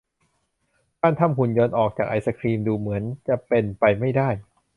[1.01, 4.29] การทำหุ่นยนต์ออกจากไอศกรีมดูเหมือนจะเป็นไปไม่ได้